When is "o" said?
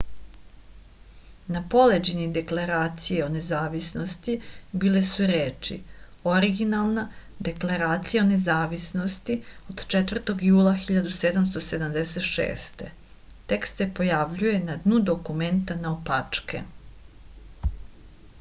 3.25-3.27, 8.23-8.25